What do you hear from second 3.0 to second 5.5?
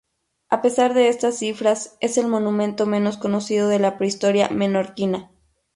conocido de la prehistoria menorquina.